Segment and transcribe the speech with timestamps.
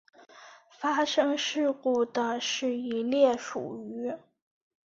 [0.71, 4.11] 发生事故的是一列属于。